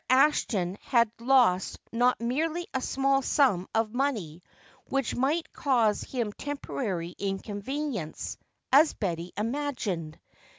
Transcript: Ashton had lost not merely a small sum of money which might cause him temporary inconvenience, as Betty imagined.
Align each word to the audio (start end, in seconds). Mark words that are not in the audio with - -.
Ashton 0.09 0.79
had 0.81 1.11
lost 1.19 1.77
not 1.91 2.19
merely 2.19 2.65
a 2.73 2.81
small 2.81 3.21
sum 3.21 3.69
of 3.75 3.93
money 3.93 4.41
which 4.89 5.13
might 5.13 5.53
cause 5.53 6.01
him 6.01 6.33
temporary 6.33 7.11
inconvenience, 7.19 8.35
as 8.73 8.95
Betty 8.95 9.31
imagined. 9.37 10.17